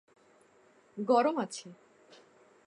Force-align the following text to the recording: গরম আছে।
গরম 0.97 1.35
আছে। 1.37 1.67